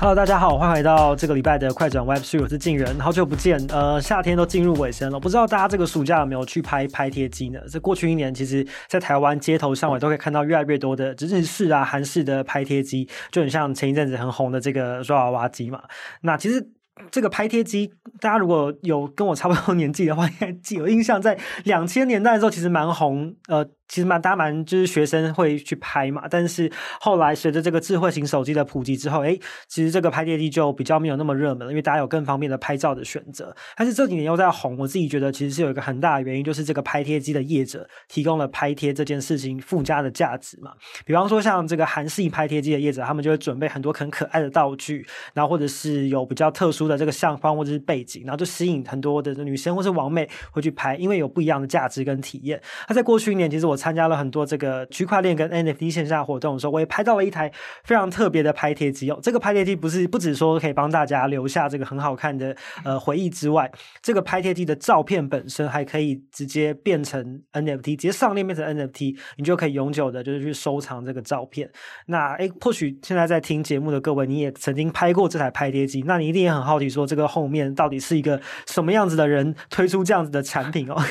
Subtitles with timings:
[0.00, 3.62] Hello，大家好，欢迎回到这个礼拜的快转 Web 3，我是静人，好久不见。
[3.68, 7.60] 呃，夏天都进入尾声了，不知道大家这个暑假有没有去拍拍贴机呢？
[7.68, 15.82] 这过去一年，其实在台湾街头巷尾都可以看到越来越多的日式啊、韩式的拍贴机，就很像前一阵子很红的这个抓娃娃机嘛。
[16.22, 16.66] 那其实
[17.10, 23.34] 这个拍贴机，大家如果有跟我差不多 年纪的话，应该记有印象，在两千年代的时候，其实蛮红。
[23.48, 23.66] 呃。
[23.90, 29.36] 其实蛮大家蛮就是学生会去拍嘛，但是后来随着这个智慧型手机的普及之后，诶，
[29.66, 33.52] 其实这个拍贴机就比较没有那么热门了，因为大家有更方便的拍照的选择。
[33.76, 40.70] 但是这几年又在红，我自己觉得其实是有一个很大的原因，就是这个拍贴机的业者提供了拍贴这件事情附加的价值嘛。
[41.04, 52.60] 比方说像这个韩系拍贴机的业者，他们就会准备很多很可爱的道具，然后或者是有比较特殊的这个相框或者是背景，然后就吸引很多的女生或是网美会去拍，因为有不一样的价值跟体验。
[52.88, 57.50] 那在过去一年，其实我参加了很多这个区块链跟 NFT 线下活动的时候，我也拍到了一台
[57.84, 59.18] 非常特别的拍贴机哦。
[59.22, 63.70] 这个拍贴机不是不只说可以帮大家留下这个很好看的呃回忆之外，
[64.02, 71.70] 这个拍贴机的照片本身还可以直接变成 NFT，直接上链变成 NFT，你就可以永久的就是去收藏这个照片。
[72.06, 80.96] 那哎，或许现在在听节目的各位，你也曾经拍过这台拍贴机，那你一定也很好好奇说，这个后面到底是一个什么样子的人推出这样子的产品哦？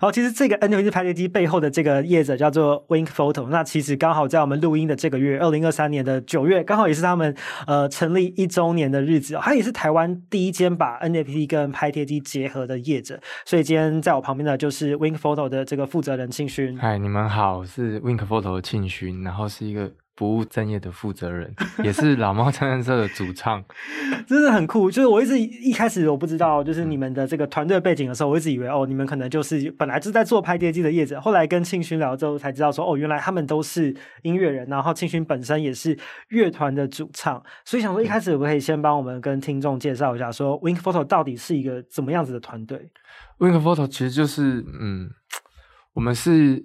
[0.00, 7.34] 好，其实这个 NFT 拍贴机背后的这个业者叫做 Wink Photo，那其实刚好在我们录音的这个月，二零二三年的九月，刚好也是他们
[7.66, 9.40] 呃成立一周年的日子哦。
[9.42, 16.78] 它也是台湾第一间把 NFT 跟拍贴机结合的业者，所以今天在我旁边的就是 Wink Photo 的这个负责人庆勋。
[16.78, 19.90] 嗨，你们好，是 Wink Photo 的庆勋，然后是一个。
[20.16, 23.62] 不务正业的负责人， 也是老猫侦探社的主唱，
[24.26, 24.90] 真的很酷。
[24.90, 31.20] 就是我一直一开始我不知道，就是你们的这个团队背景的时候，我一直以为哦，你们可能就是本来就是在做拍碟机的业者。
[31.20, 35.96] 后来跟庆勋聊之后才知道说，哦，原来他们都是音乐人，然后庆勋本身也是
[36.30, 37.42] 乐团的主唱。
[37.66, 42.90] 所以想说，一开始我可以先帮我们跟听众介绍一下，说 Wink Photo 到底是一个怎么样子的团队
[43.38, 45.10] ？Wink Photo 其实就是，嗯，
[45.92, 46.64] 我们是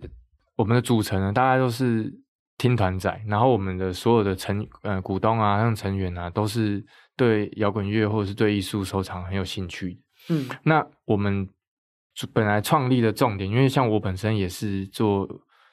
[0.55, 2.20] 我们的组成呢，大概都是。
[2.61, 6.85] 听团仔，然后我们的所有的成呃股东啊，像成员啊，都是
[7.17, 9.99] 对摇滚乐或者是对艺术收藏很有兴趣。
[10.29, 11.49] 嗯，那我们
[12.31, 15.27] 本来创立的重点，因为像我本身也是做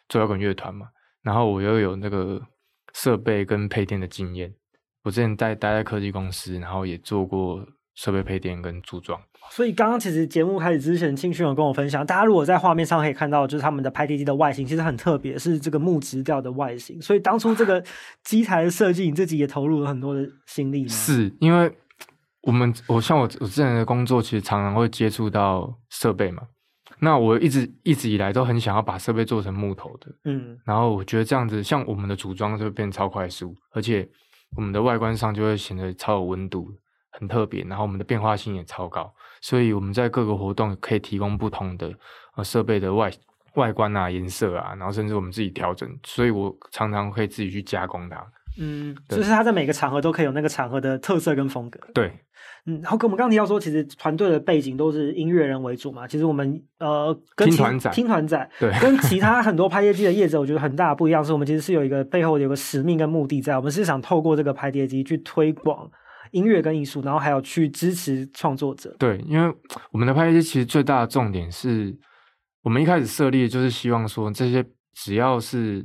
[0.08, 0.86] 做摇滚乐团嘛，
[1.22, 2.40] 然后我又有那个
[2.94, 4.50] 设备跟配电的经验，
[5.04, 7.62] 我之前在待在科技公司，然后也做过。
[7.98, 9.20] 设备配电跟组装，
[9.50, 17.02] 所以刚刚其实节目开始之前，庆勋有跟我分享，大家如果在画面上可以看到，就是他们的拍地机的外形其实很特别，是这个木质调的外形。
[17.02, 17.82] 所以当初这个
[18.22, 20.88] 机台的设计，你自己也投入了很多的心力吗？
[20.88, 21.68] 是因为
[22.42, 26.44] 我们，我像我我之前的工作，其实常常会接触到设备嘛。
[27.00, 34.08] 那我一直一直以来都很想要把设备做成木头的，嗯，然后我觉得这样子，像我们的组装就会变超快速，而且
[34.56, 36.70] 我们的外观上就会显得超有温度。
[37.18, 41.92] 很特别，然后我们的变化性也超高，所以我们在各个活动可以提供不同的
[42.36, 43.10] 呃设备的外
[43.54, 48.24] 外观啊、颜色啊，然后甚至我们自己调整，所以我常常可以自己去加工它。
[48.60, 51.80] 嗯，就是它在每个场合都可以有那个场合的特色跟风格。
[51.94, 52.12] 对，
[52.66, 65.90] 嗯，然后跟我们刚刚提到说，其实团队的背景都是音乐人为主嘛，其实我们呃跟听团仔，听团仔，对，跟其 他很多拍碟机的业者，我觉得很大的不一样，是我们其实是有一个背后有个使命跟目的在，我们是想透过这个拍碟机去推广。
[66.32, 68.94] 音乐跟艺术，然后还有去支持创作者。
[68.98, 69.54] 对，因为
[69.90, 71.96] 我们的拍贴机其实最大的重点是，
[72.62, 75.84] 我们一开始设立就是希望说，这些只要是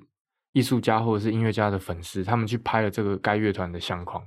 [0.53, 4.23] 艺术家或者是音乐家的粉丝，他们去拍了这个该乐团的相框，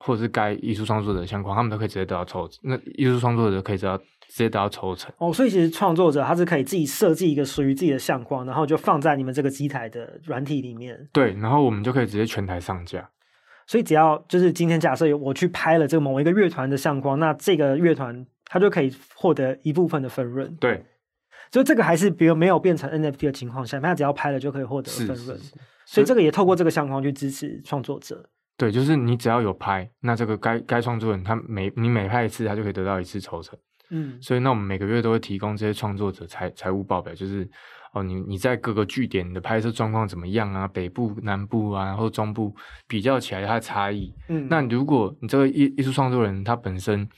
[0.00, 2.48] 或者是该艺术创作者的相框，他们都可以直接得到抽。
[2.62, 5.12] 那艺术创作者可以得到直接得到抽成。
[5.18, 11.08] 哦，所以其实创作者他是可以自己设计一个属于自己的相框，然后就放在你们这个机台的软体里面。
[11.12, 13.08] 对，然后我们就可以直接全台上架。
[13.70, 20.52] 所以只要就是今天假设有我去拍了这个某一个乐团的相框，那这个乐团它就可以获得一部分的分润。
[20.56, 20.84] 对，
[21.52, 25.38] 所以这个还是比如没有变成 NFT 的情况下，他只要拍了就可以获得分润。
[25.86, 28.28] 所以这个也透过这个相框去支持创作者。
[28.56, 33.56] 对，就是你只要有拍，那这个该该创作人他每你每拍一次，他就可以得到一次抽成。
[33.90, 37.48] 嗯，所以那我们每个月都会提供这些创作者财财务报表，就是。
[37.92, 40.68] 哦，你你在各个据点的拍摄状况怎么样啊？
[40.68, 42.54] 北部、南部啊，然后中部
[42.86, 44.14] 比较起来它的差异。
[44.28, 47.08] 嗯，那如果你这个艺艺术创作人他本身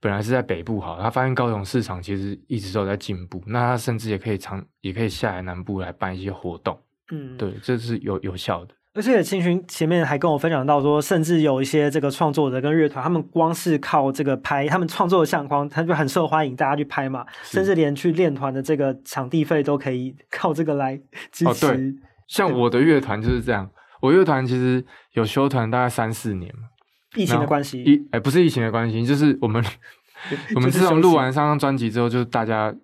[0.00, 6.80] 本来是在北部好，他发现高雄市场其实一直都有在进步，那他甚至也可以长也可以下来南部来办一些活动。
[7.10, 8.74] 嗯，对，这是有有效的。
[8.94, 20.94] 而且青勋前面还跟我分享到说，甚至有一些这个创作者跟乐团，他们光是靠这个拍他们创作的相框，他就很受欢迎，大家去拍嘛，甚至连去练团的这个场地费都可以靠这个来
[21.30, 21.66] 支持。
[21.66, 21.94] 哦，对，
[22.28, 23.70] 像我的乐团就是这样，
[24.02, 26.68] 我乐团其实有休团大概三四年嘛，
[27.16, 29.64] 疫情的关系，疫哎、欸、不是疫情的关系，就是我们
[30.54, 32.74] 我们自从录完三张专辑之后，就大家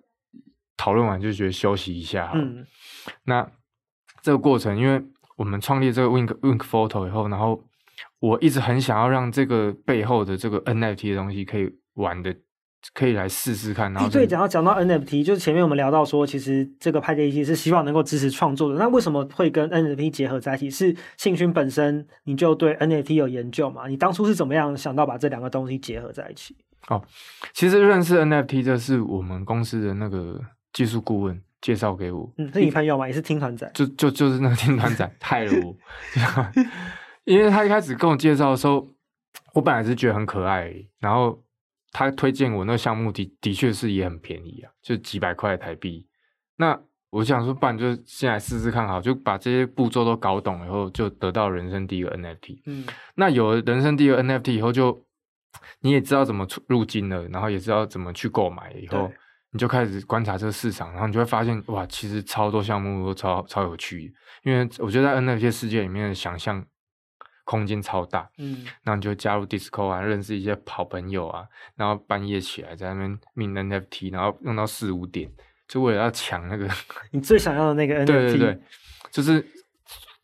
[0.75, 2.31] 讨论完就觉得休息一下。
[2.33, 2.65] 嗯，
[3.25, 3.47] 那
[4.23, 4.99] 这个过程，因为
[5.39, 7.63] 我们创立这个 Wink Wink Photo 以后，然后
[8.19, 12.35] 我一直很想要让这个背后的这个 NFT 的东西可以玩的。
[12.93, 18.79] 可以来试试看，然后对，讲到讲到 NFT，就是前面我们聊到说，其实这个拍贴机是希望能够支持创作的。
[18.79, 20.69] 那为什么会跟 NFT 结合在一起？
[20.69, 23.89] 是信勋本身你就对 NFT 有研究嘛？
[23.89, 26.55] 你当初是怎么样想到把这两个东西结合在一起？
[26.87, 27.03] 哦，
[27.51, 30.39] 其实认识 NFT 这是我们公司的那个
[30.71, 32.31] 技术顾问介绍给我。
[32.37, 33.07] 嗯，是你朋友吗？
[33.07, 33.69] 也是听团仔？
[33.73, 35.75] 就就就是那个听团仔 害了我，
[37.25, 38.87] 因为他一开始跟我介绍的时候，
[39.53, 41.43] 我本来是觉得很可爱，然后。
[41.91, 46.05] 他推荐我那个项目的的确是也很便宜啊，就几百块台币。
[46.55, 46.79] 那
[47.09, 52.61] 我想说，不然就先来试试看好，就把这些步骤都搞懂以后，就得到人生第一个 NFT。
[52.67, 52.85] 嗯，
[53.15, 55.03] 那有了人生第一个 NFT 以后，就
[55.79, 59.11] 你也知道怎么入金了，然后也知道怎么去购买，以后
[59.51, 64.13] 你就开始观察这个市场，然后你就会发现，哇，其实超多项目都超超有趣。
[64.43, 66.65] 因为我觉得在 NFT 世界里面的想象。
[67.45, 75.27] 空间超大，嗯，那你就加入 Discord 啊，认识一些好朋友啊，然后半夜起来在那边 mint NFT，然后用到四五点，
[75.67, 76.69] 就为了要抢那个
[77.09, 78.05] 你最想要的那个 NFT。
[78.05, 78.61] 对对对，
[79.09, 79.43] 就是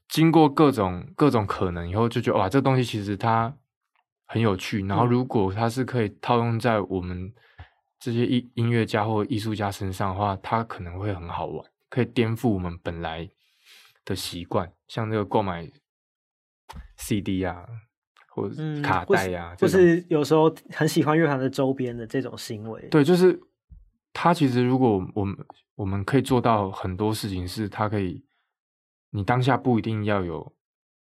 [0.07, 3.51] 经过各种各种可能以后，就觉得哇，这个东西其实它
[4.27, 4.85] 很有趣。
[4.85, 7.33] 然后如果它是可以套用在我们
[8.05, 13.27] 这些音音乐家或艺术家身上的话，它可能会很好玩，可以颠覆我们本来
[14.03, 15.67] 的习惯，像这个购买。
[16.97, 17.63] CD 啊，
[18.29, 22.89] 或者卡带啊，就、嗯、是有时候很喜欢乐团的周边的这种行为。
[22.89, 23.39] 对，就是
[24.11, 25.37] 他其实如果我们
[25.75, 28.25] 我们可以做到很多事情，是他可以，
[29.11, 30.55] 你当下不一定要有，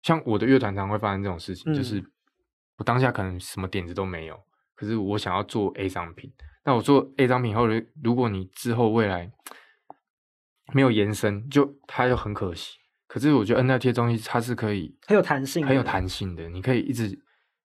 [0.02, 2.02] 像我的乐团常会发生这种事情，嗯、就是
[2.78, 4.42] 我当下可能什么点子都没有，
[4.74, 6.32] 可是我想要做 A 商品，
[6.64, 7.66] 那我做 A 商品后，
[8.02, 9.30] 如果你之后未来
[10.72, 12.78] 没有延伸，就它就很可惜。
[13.06, 16.48] 可是我觉得 NFT 东西它是可以很有弹性，很有弹性的。
[16.48, 17.18] 你可以一直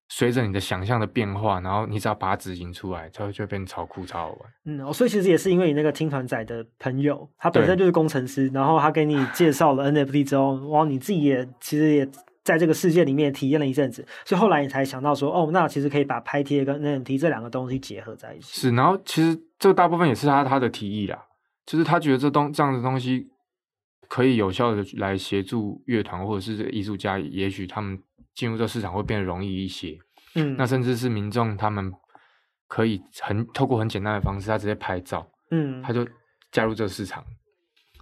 [0.09, 4.39] 随着你的想象的变化，然后你只要把它执行出来，它就会变超酷、超好玩。
[4.65, 12.09] 嗯，哦，所以其实也是因为你那个听团仔的朋友，他本身就是工程师，然后他给你介绍了 NFT 之后，哇，你自己也其实也
[12.47, 18.61] 在这个世界里面体验了一阵子，所以后来你才想到说，哦，那其实可以把拍贴跟 NFT 这两个东西结合在一起。
[18.61, 21.21] 是，然后其实这个大部分也是他他的提议啦，
[21.65, 23.27] 就是他觉得这东这样的东西。
[24.09, 28.01] 可以有效的来协助乐团或者是这个艺术家，也许他们
[28.33, 29.97] 进入这个市场会变得容易一些。
[30.35, 31.91] 嗯，那甚至是民众，他们
[32.69, 36.07] 可以很透过很简单的方式，他直接拍照，嗯，他就
[36.53, 37.21] 加入这个市场。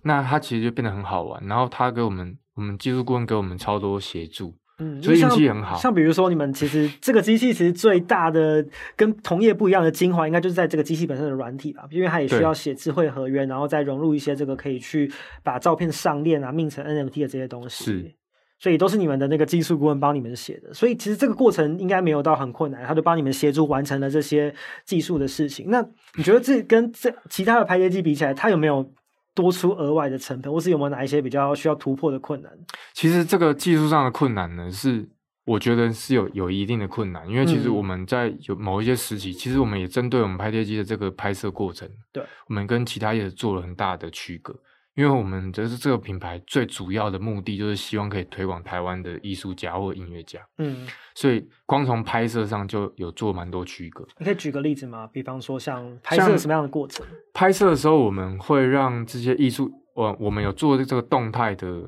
[0.03, 1.43] 那他其实就变得很好玩。
[1.47, 4.55] 然后他给我们，我们技术顾问给我们超多协助。
[4.77, 5.77] 嗯，所以运气很好。
[5.77, 8.65] 像比如说，你们其实 这个机器其实最大的
[8.97, 15.09] 跟同业不一样的精华，应该就是在这个机器本身的软体吧，因为它也需要写智慧合约，然后再融入一些这个可以去
[15.43, 17.85] 把照片上链啊、命成 NFT 的这些东西。
[17.85, 18.15] 是，
[18.59, 20.73] 所以都是你们的那个技术顾问帮你们写的。
[20.73, 24.53] 所以其实这个过程应该没有到很困难，他就帮你们协助完成了这些
[24.83, 25.69] 技术的事情。
[25.69, 25.81] 那
[26.17, 28.91] 你觉得这跟这其他的拍贴机比起来，它有没有？
[29.35, 32.51] 多出额外的成本，或是有没有哪一些比较需要突破的困难？
[32.93, 35.07] 其实这个技术上的困难呢，是
[35.45, 44.55] 我觉得是有有一定的困难，因为其实我们在有某一些时期，嗯、其实我们也针对我们拍贴机的这个拍摄过程，对，我们跟其他业者做了很大的区隔。
[44.95, 50.39] 因为我们就是这个品牌最主要的目的，就是希望可以推广台湾的艺术家或音乐家。
[50.57, 54.07] 嗯，所以光从拍摄上就有做蛮多区隔。
[54.17, 55.05] 你可以举个例子吗？
[55.07, 57.05] 比方说，像拍摄什么样的过程？
[57.33, 61.83] 拍摄的时候，我们会让这些艺术，我我们有做这个动态的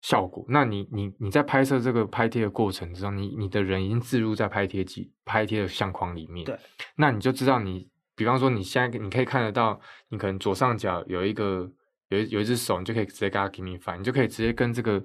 [0.00, 0.46] 效果。
[0.48, 6.46] 那你你你在拍摄这个拍贴的过程之中，你你的人已经置入在拍贴机拍贴的相框里面。
[6.46, 6.56] 对，
[6.94, 11.68] 那你就知道你，比方说你现在你可以看得到，你可能左上角有一个。
[12.10, 15.02] 有一有一只手，你就可以直接给他 give me five，你就可以直接跟这个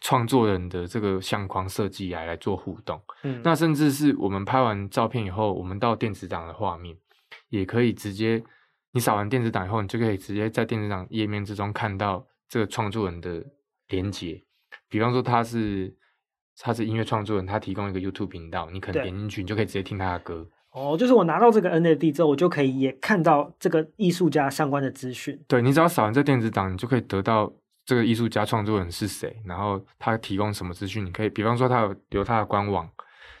[0.00, 3.00] 创作人的这个相框设计来来做互动。
[3.22, 6.96] 嗯，那甚至是我们拍完照片以后，我们到电子档的画面，
[7.48, 8.42] 也可以直接
[8.92, 13.44] 你扫完电子档以后，你就可以直接在电子档页面之中看到这个创作人的
[13.88, 14.42] 连接。
[14.88, 15.96] 比方说他是
[16.56, 20.48] 他是音乐创作人，他提供一个 YouTube 频道，你可能点进去，你就可以直接听他的歌。
[20.78, 25.38] 哦，就是我拿到这个 NFT 之后，我就可以也看到这个艺术家相关的资讯。
[25.48, 27.52] 对，你只要扫完这电子档，你就可以得到
[27.84, 31.04] 这个艺术家创作人是谁，然后他提供什么资讯。
[31.04, 32.88] 你可以，比方说他有有他的官网，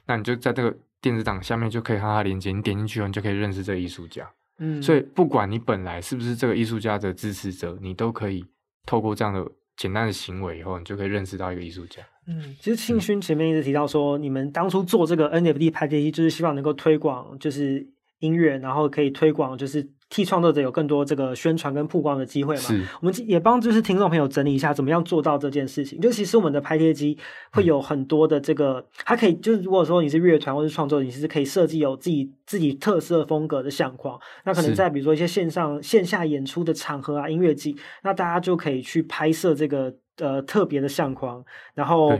[0.06, 4.28] 那你就在这个电子档下面就可以看他连接，你点进去后，你就可以认识这个艺术家。
[4.58, 8.44] 嗯，所以不管你本来是不是这个艺术家的支持者，你都可以
[8.84, 12.02] 透过这样的简单的行为以后，你就可以认识到一个艺术家。
[12.28, 17.86] 嗯，其实庆勋前面一直提到说，嗯、你们当初做这个 NFT 拍贴机，就是希望能够推广，就是
[18.20, 19.90] 音乐，然后可以推广，就是。
[20.10, 22.62] 替创作者有更多这个宣传跟曝光的机会嘛？
[22.62, 26.00] 是，我们也帮就是听众朋友整理一下，怎么样做到这件事情。
[26.00, 27.18] 就其实我们的拍贴机
[27.52, 34.18] 会有很多的这个，它可以就是如果说你是乐团或是创作者，你其实可以设计有自己自己特色风格的相框。
[34.46, 41.44] 那可能在比如说一些线上线下演出的场合啊，音乐季，那大家就可以去拍摄这个呃特别的相框，
[41.74, 42.18] 然后。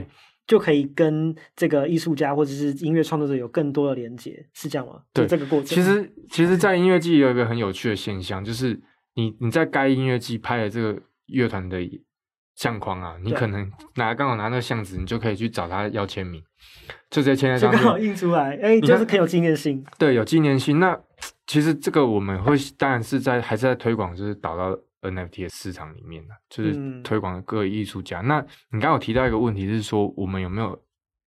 [0.49, 4.95] 就可以跟这个艺术家或者是音乐创作者有更多的连接，是这样吗？
[5.13, 5.67] 对，这个过程。
[5.67, 8.81] 其实，其实，在音乐季有一个很有趣的现象，就是
[9.13, 11.77] 你你在该音乐季拍的这个乐团的
[12.55, 16.41] 相框啊，你可能拿刚好拿那个相纸，你就可以去找他要签名，
[17.11, 19.85] 就直接签在上面，就刚好印出来，哎，就是很有纪念性。
[19.99, 20.79] 对，有纪念性。
[20.79, 20.99] 那
[21.45, 24.75] 其实这个我们会当然是在还是在推广，就是导到。
[25.01, 28.19] NFT 的市场里面呢，就是推广各个艺术家。
[28.21, 28.41] 嗯、那
[28.71, 30.77] 你刚刚有提到一个问题，是说我们有没有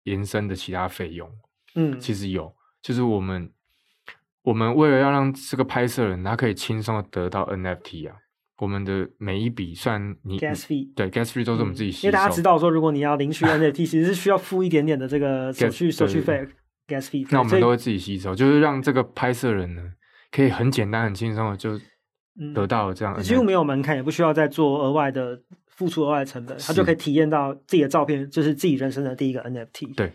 [0.04, 1.30] 延伸的其他费用？
[1.76, 3.50] 嗯，其实有，就是我们
[4.44, 8.16] 我们为了要让这个拍摄人他可以轻松的得到 NFT 啊，
[8.58, 12.06] 我们的每一笔算你 gas fee，对 gas fee 都是我们自己吸收、嗯。
[12.08, 16.46] 因为大家知道说，如果你要领取 NFT，其实是需要付一点点的这个手续手续费
[16.88, 17.26] gas fee。
[17.30, 19.82] 那我们都会自己吸收，就是让这个拍摄人呢，
[20.30, 21.80] 可以很简单很轻松的就。
[22.56, 29.96] 得到这样，几乎没有门槛，也不需要再做额外的付出额外的成本，他就可以体验到自己的照片，就是自己人生的第一个 NFT。
[29.96, 30.12] 对，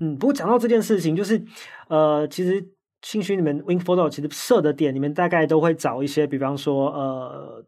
[0.00, 1.42] 嗯，不过讲到这件事情，就是
[1.88, 2.64] 呃，其实
[3.02, 7.64] 兴许你们 Wink Photo 其实设的点，你们大概都会找一些，比方说呃，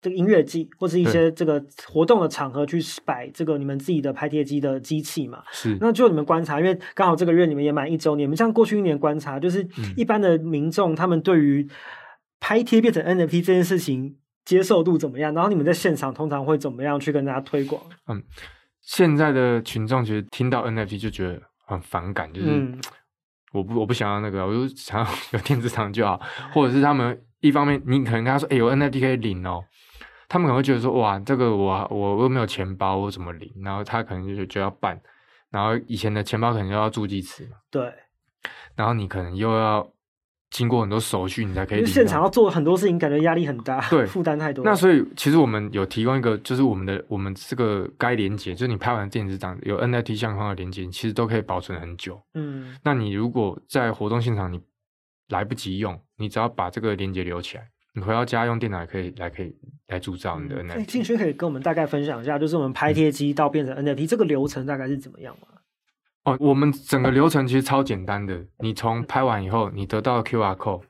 [0.00, 5.42] 这个音乐季或是一些这个活动的场合去摆这个你们自己的拍贴机的机器嘛。
[5.52, 11.66] 是，那就你们观察，因为刚好这个月你们也满一周年，你们像过去一年观察，就是一般的民众他们对于
[12.46, 15.32] 拍贴变成 NFT 这件事情接受度怎么样？
[15.32, 17.80] 然后你们在现场通常会怎么样去跟大家推广？
[18.06, 18.22] 嗯，
[18.82, 22.78] 现在的群众其实听到 NFT 就觉得很反感，就是、嗯、
[23.54, 26.20] 我不我不想要那个，我就想要有电子厂就好，
[26.52, 29.64] 或者是他们一方面你可能跟他说，哎、欸，有 NFT 可以领哦，
[30.28, 33.50] 他们可能会觉得说，哇，这个我我又没有钱包，我怎么领？
[33.64, 35.00] 然后他可能就就要办，
[35.50, 37.90] 然后以前的钱包可能又要助记词嘛，对，
[38.76, 39.93] 然后你可能又要。
[40.54, 41.84] 经过很多手续，你才可以。
[41.84, 44.64] 现场要做很多事情，感觉压力很大，对，负担太多。
[44.64, 52.22] 那所以，其实我们有提供一个，就是我们的我们这个该连接，就是你拍完电子档有 NFT 相框的连接，其实都可以保存很久。
[52.34, 54.60] 嗯，那你如果在活动现场你
[55.30, 59.52] 来不及用，你只要把这个连接留起来，你回到家用电脑也可以来可以
[59.88, 60.78] 来铸造你的 NFT。
[60.78, 65.48] 嗯，静轩可以跟我们大概分享一下，就是我们拍贴机到变成 NFT，嗯，这个流程大概是怎么样吗？
[66.24, 70.82] 哦，我们整个流程其实超简单的，你从拍完以后，你得到 QR code。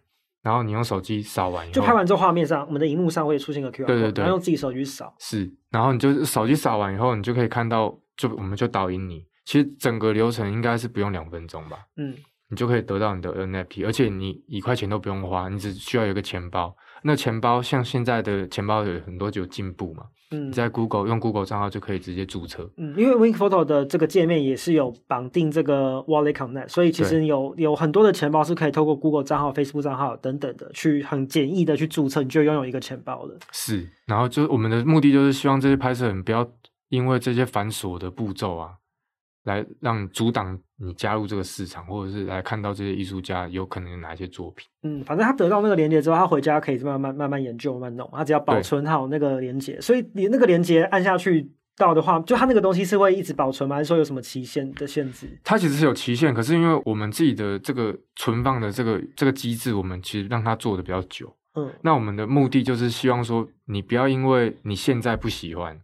[0.43, 5.15] 然后你用手机扫完以后，就拍完之后，画面上我们的荧幕上会出现个 QR code，对对对，然后用自己手机扫。
[5.19, 9.25] 是，然后你就手机扫完以后，你就可以看到，就我们就导引你。
[9.47, 11.79] 其实整个流程应该是不用两分钟吧？
[11.97, 12.15] 嗯，
[12.51, 16.77] 你就可以得到你的 NFT，而且你一块钱都不用花，你只需要有一个钱包。
[17.03, 20.05] 那钱包像现在的钱包有很多就有进步嘛。
[20.31, 22.69] 嗯，你在 Google 用 Google 账号就可以直接注册。
[22.77, 33.37] 嗯，因为 Wink Photo 的这个界面也是有绑定这个 Wallet Connect，所以其实有有很多的钱包是可以透过 Google 账号、Facebook 账号等等的去很简易的去注册，你就拥有一个钱包了。
[33.53, 36.49] 是，然后就是我们的目的就是希望这些拍摄人不要
[36.89, 38.75] 因为这些繁琐的步骤啊。
[39.45, 44.67] 来让阻挡你加入这个市场，或者是来看到这些艺术家有可能有哪些作品。
[44.83, 48.11] 嗯，反正他得到那个连接之后，他回家可以慢慢慢慢研究、慢慢弄。
[48.13, 53.77] 他只要保存好那个连接，所以你那个连接按下去到的话，就他那个东西是会一直保存吗？
[53.77, 55.29] 还是说有什么期限的限制？
[55.45, 61.35] 它其实是有期限，可是因为我们自己的这个存放的这个这个机制，我们其实让它做的比较久。
[61.57, 65.79] 嗯，那我们的目的就是希望说，你不要因为你现在不喜欢，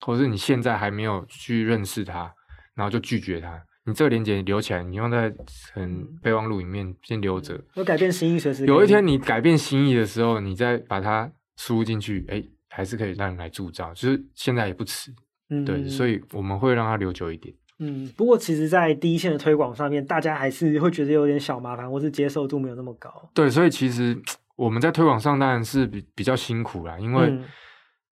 [0.00, 2.32] 或者是你现在还没有去认识它。
[2.78, 5.34] 然后就拒绝他，你这个链接留起来，你用在
[5.72, 7.60] 很备忘录里面先留着。
[7.74, 8.64] 我改变心意随时。
[8.66, 15.12] 有一天你改变心意的时候，你再把它输入进去，哎，还是可以让人来铸造，就是现在也不迟。
[15.50, 17.52] 嗯，对，所以我们会让它留久一点。
[17.80, 23.28] 嗯，不过其实，在第一线的推广上面，大家还是会觉得有点小麻烦，或是接受度没有那么高。
[23.34, 24.16] 对，所以其实
[24.54, 27.36] 我们在推广上当然是比比较辛苦啦，因为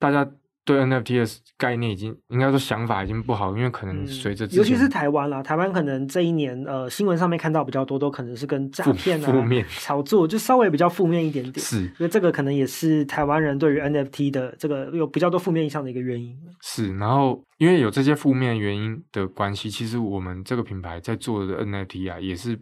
[0.00, 0.28] 大家。
[0.66, 11.64] 对 NFT 的概念已经应该说想法已经不好，因为可能随着、嗯、尤其是台湾啦，台湾可能这一年呃新闻上面看到比较多，都可能是跟诈骗啊、负面炒作，就稍微比较负面一点点。
[11.64, 16.36] 是，所以这个可能也是台湾人对于 NFT 的这个有比较多负面印象的一个原因。
[16.60, 22.60] 是，然后因为有这些负面原因的关系，其实我们这个品牌在做的 NFT 啊，也是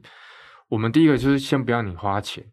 [0.68, 2.44] 我们第一个就是先不要你花钱，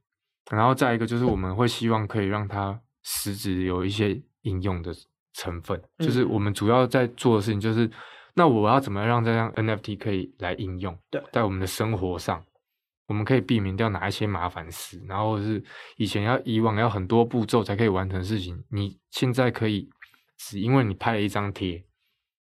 [0.50, 4.94] 然后再一个就是我们会希望可以让它实质有一些应用的。
[5.34, 7.90] 成分就是我们主要在做的事情，就是
[8.34, 10.98] 那我要怎么让这样 NFT 可以来应用？
[11.10, 12.44] 对，在我们的生活上，
[13.08, 15.02] 我们可以避免掉哪一些麻烦事？
[15.08, 15.64] 然后是
[15.98, 19.90] 以前要以往要很多步骤才可以完成的事情，你现在可以
[20.38, 21.84] 只因为你拍了一张贴，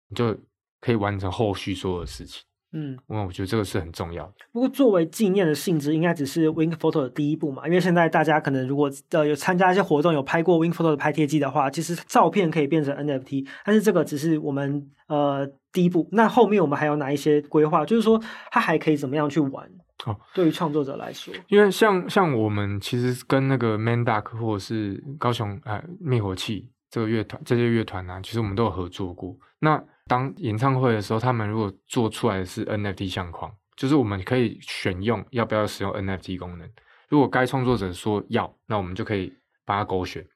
[0.08, 0.36] 你就
[0.80, 2.42] 可以完成后续所有的事情。
[2.72, 4.34] 嗯，我我觉得这个是很重要的。
[4.52, 7.66] 不过作为纪念的性质，应该只是 Wink Photo 的第一步嘛。
[7.66, 13.46] 因为现在大家可能如果呃有参加一些活动，有拍过 Wink Photo 的拍贴机的话，其实照片可以变成 NFT。
[13.64, 16.08] 但是这个只是我们呃第一步。
[16.12, 17.84] 那后面我们还有哪一些规划？
[17.84, 18.20] 就是说
[18.50, 19.66] 它还可以怎么样去玩？
[20.06, 29.36] 哦，对于创作者来说，因为像像我们其实跟那个 Mandark 或者是高雄呃灭火器这个乐团这些乐团啊，其实我们都有合作过。
[29.58, 36.68] 那当演唱会的时候，他们如果做出来的是 NFT 相框，就是我们可以选用要不要使用 NFT 功能。
[37.08, 39.32] 如果该创作者说要，那我们就可以
[39.64, 40.26] 把它勾选，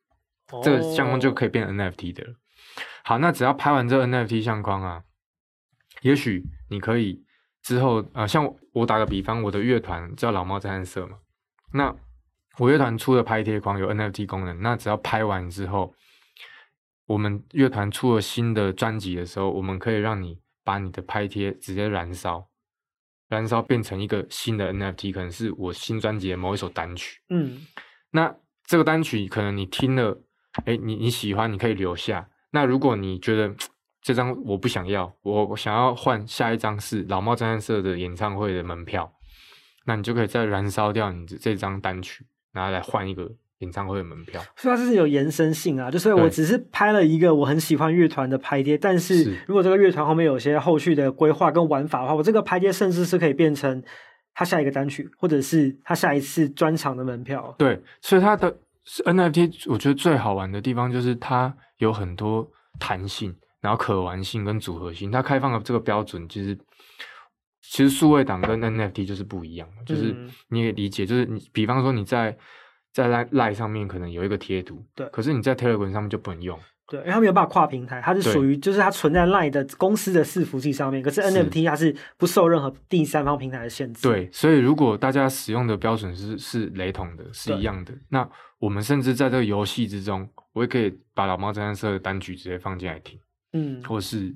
[0.63, 2.35] 这个相框就可以变 NFT 的了。
[3.03, 5.03] 好，那只要拍完这个 NFT 相框啊，
[6.03, 7.25] 也许你可以
[7.63, 11.17] 之后呃，像我打个比方，我的乐团叫老猫侦探社嘛，
[11.73, 11.95] 那
[12.59, 15.95] 我乐团出的拍贴框有 NFT 功能，那只要拍完之后。
[17.07, 22.49] 我们乐团出了新的专辑的时候，我们可以让你把你的拍贴直接燃烧，
[23.29, 27.21] 燃烧变成一个新的 NFT，可能是我新专辑的某一首单曲。
[27.29, 27.67] 嗯，
[28.11, 30.23] 那这个单曲可能你听了，
[30.65, 32.29] 哎，你你喜欢，你可以留下。
[32.51, 33.55] 那如果你觉得
[34.01, 39.13] 这张我不想要，我我想要换下一张是老猫侦探社的演唱会的门票，
[39.85, 43.33] 那你就可以再燃烧掉你的这张单曲，拿来换一个。
[43.63, 45.89] 演唱会的门票，所以它是有延伸性啊。
[45.89, 53.81] 就是我只是拍了一个我很喜欢乐团的拍贴，但是如果这个乐团后面有些后续的规划跟玩法的话，我这个拍贴甚至是可以变成
[54.35, 57.55] 他下一个单曲，或者是他下一次专场的门票。
[57.57, 58.53] 对，所以它的
[58.85, 62.51] NFT 我觉得最好玩的地方就是它有很多
[62.81, 65.09] 弹性，然后可玩性跟组合性。
[65.09, 66.59] 它开放的这个标准，其实
[67.61, 70.17] 其实数位档跟 NFT 就是不一样，就是
[70.49, 72.37] 你也理解，就是你比方说你在。
[72.93, 88.29] 在 Line 上面可能有一个贴图，对，可是你在 Telegram 上面就不能用，对，因为它没有办法跨平台，它是属于就是它存在 Line 的公司的伺服器上面，可是 NFT 它是不受任何第三方平台的限制，对，所以如果大家使用的标准是是雷同的，是一样的，那
[88.59, 93.19] 我们甚至在这个游戏之中，我也可以把老猫侦探社的单曲直接放进来听，
[93.55, 94.35] 嗯，或是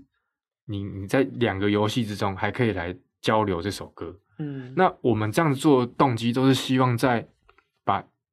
[0.66, 7.26] 你你在两个游戏之中还可以来交流这首歌，嗯，那我们这样做的动机都是希望在把。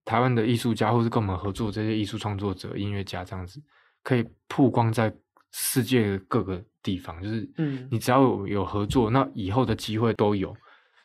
[0.05, 3.61] 台湾的艺术家，或是跟我们合作这些艺术创作者、音乐家，这样子
[4.03, 5.13] 可以曝光在
[5.51, 7.21] 世界的各个地方。
[7.23, 10.53] 就是，嗯，你只要有有合作，那以后的机会都有。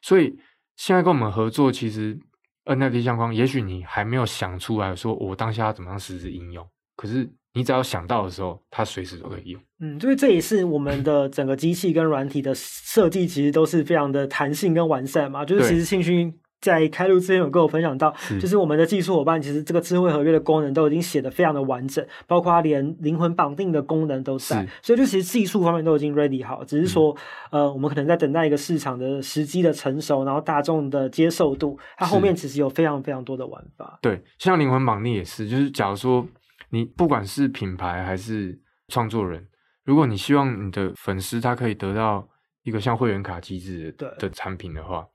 [0.02, 0.36] 所以
[0.76, 2.18] 现在跟我们合作，其实
[2.64, 6.66] NFT 相框，也许你还没有想出来说，我当下要怎么样实质应用。
[6.96, 9.62] 可是你只要想到的时候，它随时都可以用。
[9.78, 15.44] 嗯，所以这也是我们的整个机器跟软体的设计，其实都是非常的弹性跟完善嘛。
[15.44, 16.36] 就是其实信勋。
[16.60, 27.16] 在开录之前有跟我分享到，就是我们的技术伙伴其实这个智慧合约的功能都已经写的非常的完整，包括连灵魂绑定的功能都在，所以就其实技术方面都已经 ready 好，只是说、
[27.52, 33.98] 嗯、呃我们可能在等待一个市场的时机的成熟，然后大众的接受度，它后面其实有非常非常多的玩法。
[34.02, 36.26] 对，像灵魂绑定也是，就是假如说
[36.70, 39.46] 你不管是品牌还是创作人，
[39.84, 42.26] 如果你希望你的粉丝他可以得到
[42.64, 45.06] 一个像会员卡机制的的产品的话。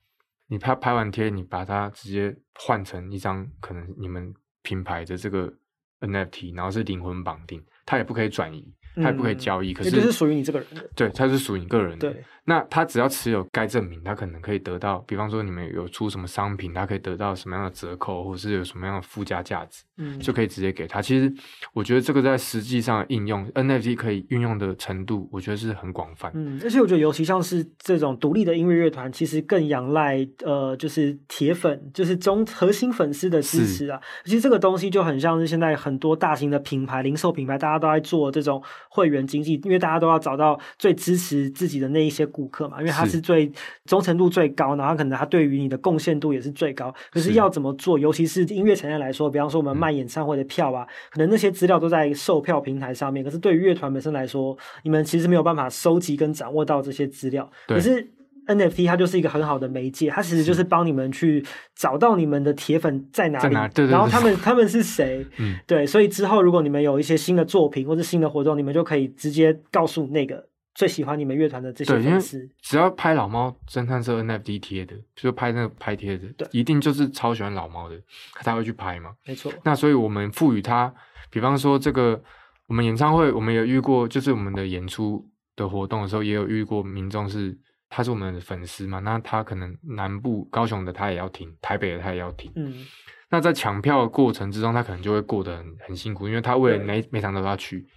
[0.48, 5.52] 你拍拍完贴，你把它直接换成一张可能你们品牌的这个
[6.00, 8.74] NFT，然后是灵魂绑定，它也不可以转移。
[8.96, 10.90] 它也不可以交易，嗯、可是就是属于你这个人的。
[10.96, 12.12] 对，它是属于你个人的。
[12.12, 21.02] 对，那他只要持有该证明，他可能可以得到，比方说你们有出什么商品，他可以得到什么样的折扣，或者是有什么样的附加价值，嗯，就可以直接给他。
[21.02, 21.34] 其实
[21.74, 26.32] 我觉得这个在实际上的应用，NFT 可以运用的程度，我觉得是很广泛。
[26.36, 34.00] 嗯，而且我觉得尤其像是这种独立的音乐乐团，其实更仰赖呃，就是铁粉，就是中核心粉丝的支持啊。
[34.26, 38.62] 其实这个东西就很像是现在很多大型的品牌、零售品牌，大家都在做这种。
[38.90, 43.52] 会员经济，因为大家都要找到最支持自己的那一些顾客嘛，因为他是最
[43.86, 46.94] 忠诚度最高，然后可能他对于你的贡献度也是最高。
[47.12, 47.98] 可是要怎么做？
[47.98, 53.24] 尤其是音乐产业来说，比方说我们卖演唱会的票啊，嗯、可能那些资料都在售票平台上面。
[53.24, 57.50] 可是对于乐团本身来说，你们其实没有办法收集跟掌握到这些资料。
[57.68, 58.12] 可是。
[58.48, 77.96] NFT 它就是一个很好的媒介，它其实就是帮你们去找到你们的铁粉在哪里，哪对对对，然后他们 他们是谁，嗯，对，所以之后如果你们有一些新的作品或者新的活动，你们就可以直接告诉那个最喜欢你们乐团的这些粉丝，只要拍老猫侦探社 NFT 贴的，就拍那个拍贴的，对，一定就是超喜欢老猫的，
[78.34, 79.52] 他才会去拍嘛，没错。
[79.64, 80.94] 那所以我们赋予他，
[81.30, 82.22] 比方说这个
[82.68, 85.26] 我们演唱会，我们有遇过，就是我们的演出。
[85.56, 87.56] 的活动的时候，也有遇过民众是
[87.96, 92.88] 他是我们的粉丝嘛，那他可能南部高雄的他也要听，台北的他也要听，嗯，
[93.30, 97.88] 那在抢票的过程之中，他可能就会过得很很辛苦，因为他为了每每场都要去。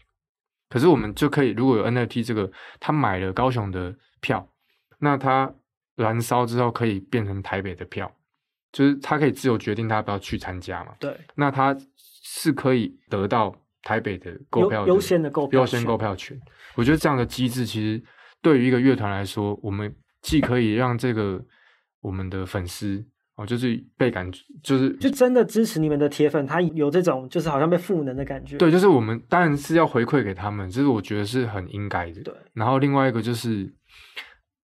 [0.69, 4.47] 可是我们就可以，如果有 NFT 这个，他买了高雄的票，
[4.99, 5.51] 那他
[5.95, 8.13] 燃烧之后可以变成台北的票，
[8.73, 10.93] 就是他可以自由决定他要不要去参加嘛。
[11.01, 11.75] 对，那他
[12.23, 16.39] 是可以得到台北的购票优先的购票优先购票权。
[16.75, 18.05] 我觉得这样的机制其实
[18.47, 21.45] 对于一个乐团来说，我们既可以让这个
[22.01, 23.05] 我们的粉丝。
[23.39, 24.33] 哦，就是被感，
[24.63, 28.57] 就是就真的支持你们的铁粉，他有这种就是好像被赋能的感觉。
[28.57, 32.23] 对，就是我们当然是要回馈给他们，这是我觉得是很应该的。
[32.23, 33.71] 对，然后另外一个就是，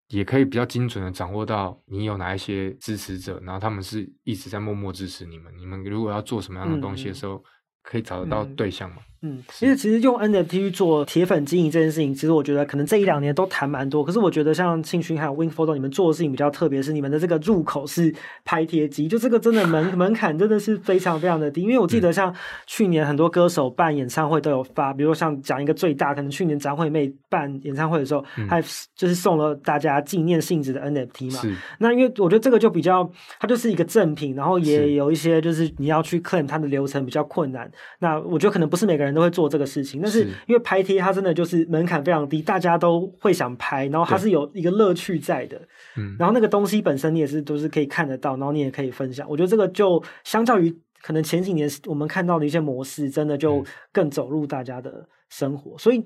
[0.09, 5.53] 也可以比较精准的掌握到你有哪一些支持者，然后他们是一直在默默支持你们。
[5.59, 7.45] 你们如果要做什么样的东西的时候，嗯、
[7.83, 8.97] 可以找得到对象吗？
[9.01, 14.03] 嗯嗯，其实其实用 NFT 去做铁粉经营这件事情，其实我觉得可能这一两年都谈蛮多。
[14.03, 18.13] 可是我觉得像庆勋还有 Wink Photo 你们做的事情比较特别，是你们的这个入口是
[18.45, 21.63] 拍贴机，就这个真的门 门槛真的是非常非常的低。
[21.63, 22.35] 因为我记得像
[22.67, 28.61] 去年很多歌手办演唱会都有发，比如说像讲一个最大，可能去年张惠妹办演唱会的时候，还
[28.97, 31.57] 就是送了大家纪念性质的 NFT 嘛。
[31.79, 33.09] 那因为我觉得这个就比较，
[33.39, 37.71] 它就是一个赠品，然后也有一些就是你要去 claim 它的流程比较困难。
[38.01, 40.01] 那我觉得可能不是每个人都会做这个事情。
[40.03, 45.61] 但是因为拍贴，它真的就是门槛非常低，大家都会想拍，然后它是有一个乐趣在的。
[45.96, 49.29] 嗯，然后那个东西本身你也是都是可以看得到，然后你也可以分享。
[49.29, 56.05] 我觉得这个就相较于可能前几年我们看到的一些模式，真的就更走入大家的生活，所以。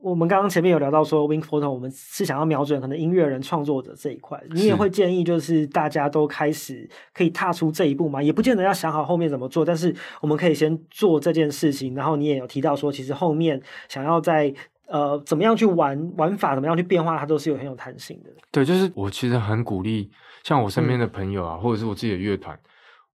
[0.00, 4.40] 我们刚刚前面有聊到说，Wink Photo，我们是想要瞄准可能音乐人创作者这一块。
[4.50, 8.22] 你也会建议，就是大家都开始可以踏出这一步嘛？
[8.22, 11.96] 也不见得要想好后面怎么做，但是我们可以先做这件事情。
[11.96, 14.54] 然后你也有提到说，其实后面想要在
[14.86, 18.30] 呃怎么样去玩玩法，怎么样去变化，它都是有很有弹性的。
[18.52, 20.08] 对，就是我其实很鼓励，
[20.44, 22.56] 像我身边的朋友啊，嗯、或者是我自己的乐团，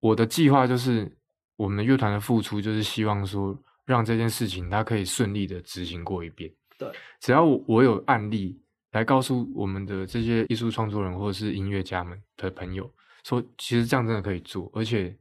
[0.01, 1.11] 我的计划就是
[1.57, 6.51] 我们乐团的付出，就是希望说让这件事情它可以顺利的执行过一遍。
[6.79, 8.61] 对，只要我我有案例
[8.93, 12.89] 来告诉我们的这些艺术创作人或者是音乐家们的朋友，
[13.25, 15.17] 说其实这样真的可以做，而且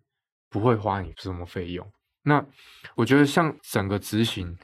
[0.50, 1.92] 不会花你什么费用。
[2.24, 2.46] 那
[2.96, 4.58] 我觉得像整个执行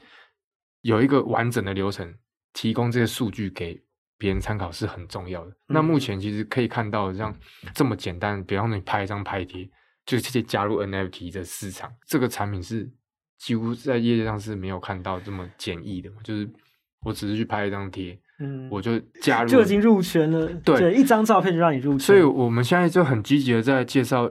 [0.82, 2.14] 有一个完整的流程，
[2.52, 3.80] 提供这些数据给
[4.16, 5.50] 别人参考是很重要的。
[5.50, 7.36] 嗯、那目前其实可以看到，像
[7.74, 9.68] 这么简单，比方说你拍一张拍贴，
[10.06, 12.90] 就直接加入 NFT 的市场，这个产品是
[13.38, 16.48] 几乎在业界上是没有看到这么简易的，就是。
[17.02, 20.46] 我只是去拍一张贴，嗯，我就加入，就已经入圈了。
[20.64, 22.00] 对，对，一张照片就让你入圈。
[22.00, 24.30] 所以我们现在就很积极的在介绍，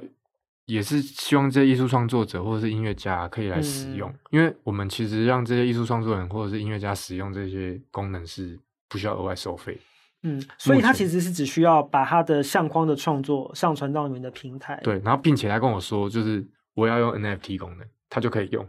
[0.65, 9.77] 也是希望这些艺术创作者或者是音乐家可以来使用，嗯，因为我们其实让这些艺术创作人或者是音乐家使用这些功能是不需要额外收费。
[10.21, 14.79] 嗯，所以他其实是只需要把他的相框的创作上传到你们的平台。
[14.83, 18.67] 对，然后并且他跟我说，就是我要用 NFT 功能，他就可以用，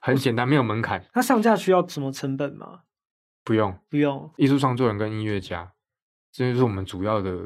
[0.00, 1.02] 很简单，没有门槛。
[1.14, 2.80] 那上架需要什么成本吗？
[3.50, 4.30] 不用，不用。
[4.36, 5.72] 艺术创作人跟音乐家，
[6.30, 7.36] 这就是我们主要的，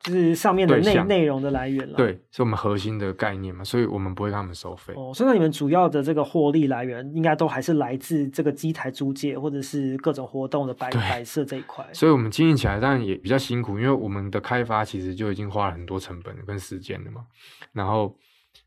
[0.00, 1.96] 就是上面的内内容的来源了。
[1.96, 4.92] 对，是我们核心的概念嘛，所以我们不会跟他们收费。
[4.98, 11.88] 哦，所以那你们主要的这个获利来源，应该都还是来自这个机台租借或者是各种活动的摆摆设这一块。
[11.94, 17.24] 所以，我们经营起来当然也比较辛苦，因为我们的开发其实就已经花了很多成本跟时间了嘛。
[17.72, 18.14] 然后，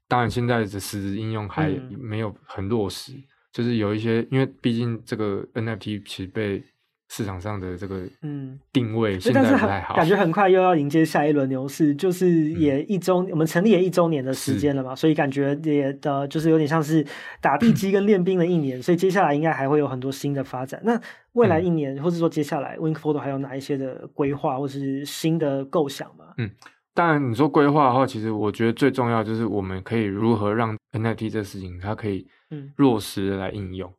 [0.08, 3.14] 当然现在的实质应用还没有很落实。
[3.14, 6.62] 嗯就是有一些，因为毕竟这个 NFT 其实被
[7.10, 17.06] 市场上的这个嗯定位现在不太好，感觉很快又要迎接下一轮牛市，就是也一周、嗯、我们成立也一周年的时间了嘛，所以感觉也呃就是有点像是
[17.40, 20.82] 打地基跟练兵的一年，所以接下来应该还会有很多新的发展。
[20.84, 21.00] 那
[21.34, 26.34] 未来一年，嗯、或者说接下来 Wink Photo 还有哪一些的规划或是新的构想吗？
[26.40, 26.50] 嗯，
[26.94, 32.28] 当然你说规划的话，其实我觉得最重要就是我们可以如何让 NFT 这事情它可以。
[32.76, 33.92] 落实的来应用，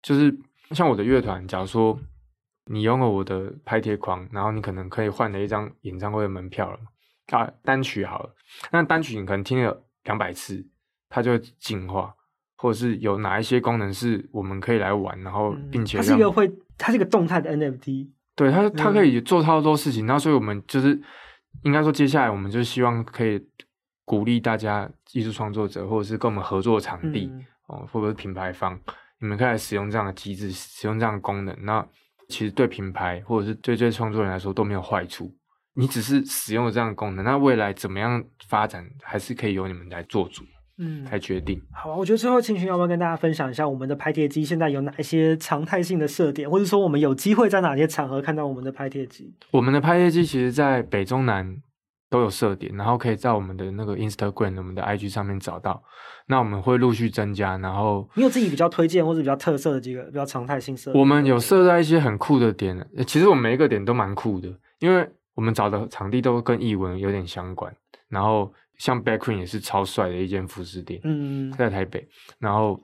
[0.00, 0.34] 就是
[0.70, 2.00] 像我的乐团，假如说
[2.64, 6.78] 你拥有我的拍贴框，然后你可能可以换了一张演唱会的门票了
[7.36, 8.34] 啊，单曲好了，
[8.72, 10.66] 那单曲你可能听了两百次，
[11.10, 12.14] 它就会进化，
[12.56, 20.98] 或者是有哪一些功能是我们可以来玩，然后并且、嗯、它是一个会，它是一个动态的 NFT，对它，它可以做超多事情，然后所以我们就是
[21.62, 23.40] 应该说，接下来我们就希望可以
[24.04, 27.30] 鼓励大家艺术创作者，或者是跟我们合作的场地。
[27.32, 28.80] 嗯哦，或者是品牌方，
[29.20, 31.54] 你们可以来使用这样的机制，使用这样的功能。
[31.66, 31.86] 那
[32.30, 35.30] 其实对品牌或者是对这些创作人来说都没有坏处。
[35.74, 40.42] 你只是使用了这样的功能，那未来怎么样发展，还是可以由你们来做主。
[40.78, 41.60] 嗯，才决定。
[41.72, 49.34] 好，我觉得最后庆群要不要跟大家分享一下我们的拍贴机现在有哪一些常态性的设点，或者说我们有机会在哪些场合看到我们的拍贴机？
[49.50, 51.56] 我们的拍贴机其实，在北中南
[52.08, 55.82] 都有设点，然后可以在我们的那个 Instagram、我们的 IG 上面找到。
[56.28, 61.00] 那我们会陆续增加，然后你有自己比较推荐或者比较特色的几个比较常态性设点？
[61.00, 67.74] 我们有设在一些很酷的点，其实我们每一个点都蛮酷的，因为我们找的场地都跟艺文有点相关，
[68.08, 68.52] 然后。
[68.78, 72.06] 像 Back Queen 也是超帅的一间服饰店，嗯，在台北，
[72.38, 72.80] 然后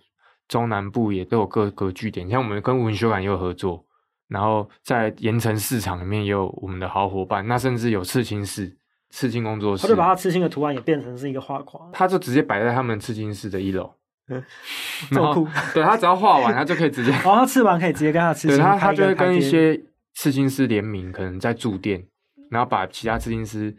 [0.49, 3.85] 中南部也都有各个据点，像我们跟文学馆也有合作，
[4.29, 8.77] 然后在盐城市场里面也有我们的好伙伴，那甚至有刺青室、
[9.11, 13.95] 刺青工作室，他就把他刺青的图案也变成是一个画框，他就直接摆在他们刺青室的一楼，
[14.29, 14.45] 嗯，
[15.11, 19.81] 这么酷， 对，他只要画完，他就可以直接，然后他刺完可以直接跟他刺他他就会跟一些
[20.15, 22.05] 刺青师联名，可能在驻店，
[22.51, 23.77] 然后把其他刺青师。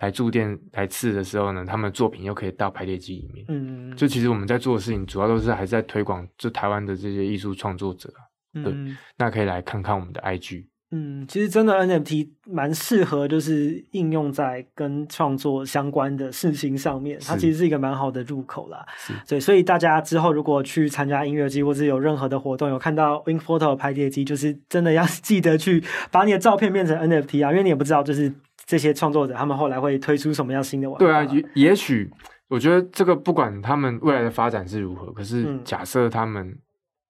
[0.00, 3.44] 来驻店来刺的时候呢，他们的作品又可以到排列机里面。
[3.48, 8.12] 嗯，就其实我们在做的事情，主要都是还是在推广，就台湾的这些艺术创作者。
[8.54, 8.74] 嗯，对，
[9.16, 10.64] 那可以来看看我们的 IG。
[10.92, 17.16] 嗯，其实真的 NFT 蛮适合，就是应用在跟创作相关的事情上面。
[17.24, 18.84] 它其实是一个蛮好的入口啦。
[18.96, 28.32] 是，对，所以大家之后如果去参加音乐季，或者有任何的活动，有看到 Wing Photo 拍贴机，就是真的要 记得去把你的照片变成 NFT 啊，因为你也不知道就是。
[28.70, 31.04] 这些创作者他们后来会推出什么样新的玩法？
[31.04, 32.08] 对啊，也也许
[32.46, 36.56] 我觉得这个不管他们未来的发展是如何，可是假设他们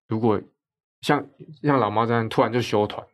[0.09, 0.41] 如果
[1.03, 1.23] 像
[1.63, 3.07] 像老猫这样突然就休团，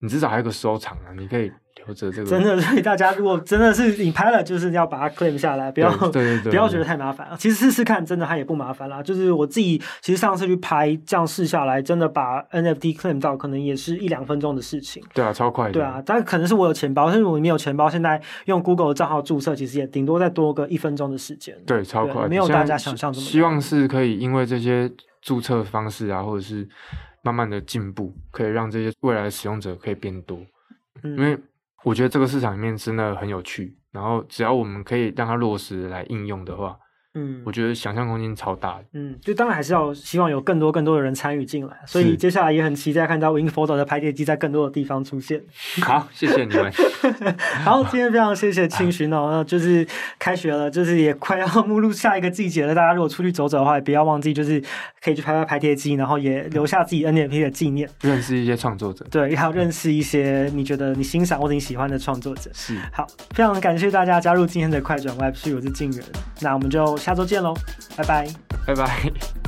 [0.00, 1.52] 你至少还有个收藏啊，你可以。
[1.86, 7.28] 或者这个真的，所以大家如果真的是你拍了，就是要把它 claim 下来，不要对对对，不要觉得太麻烦。
[7.38, 9.02] 其实试试看，真的它也不麻烦啦。
[9.02, 15.02] 就是我自己，其实上次去拍，这样试下来，真的把 NFT claim 到，可能也是一两分钟的事情。
[15.12, 15.72] 对啊，超快的。
[15.72, 21.56] 对啊，但可能是我有钱包，但是如果你没有钱包，现在用 Google 的账号注册，其实也顶多再多个一分钟的时间。
[21.66, 23.26] 对，超快，没有大家想象这么。
[23.26, 24.90] 希望是可以因为这些
[25.20, 26.68] 注册方式啊，或者是
[27.22, 30.38] 慢慢的进步，可以让这些未来的使用者可以变多，
[31.02, 31.38] 嗯、因为。
[31.84, 36.78] 我觉得这个市场里面真的很有趣，然后只要我们可以让它落实来应用的话。
[37.14, 38.84] 嗯，我觉得想象空间超大的。
[38.94, 45.42] 嗯，就当然还是要希望有更多更多的人参与进来，所以接下来也很期待看到 Wink Photo 的拍贴机在更多的地方出现。
[45.84, 46.72] 好，谢谢你们。
[47.64, 49.86] 好，今天非常谢谢庆寻 哦，就是
[50.18, 52.74] 开学了，就是也快要步入下一个季节了。
[52.74, 54.58] 大家如果出去走走的话，也不要忘记就是
[55.02, 59.04] 可以去拍拍拍贴机，然后也留下自己 NFT 的纪念，认识一些创作者。
[59.10, 62.50] 对，还有认识一些你觉得你欣赏或者你喜欢的创作者。
[62.54, 62.78] 是。
[62.90, 66.02] 好，非常感谢大家加入今天的快转 Web3，我是静远，
[66.40, 67.01] 那我们就。
[67.02, 67.52] 下周见喽，
[67.96, 68.28] 拜拜，
[68.64, 69.41] 拜拜。